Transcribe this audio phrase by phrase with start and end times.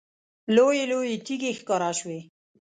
[0.55, 2.19] لویې لویې تیږې ښکاره شوې.